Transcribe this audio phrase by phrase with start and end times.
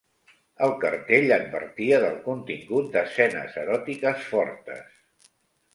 [0.67, 5.31] El cartell advertia del contingut d'escenes eròtiques fortes.